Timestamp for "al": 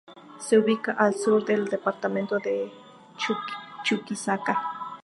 0.93-1.13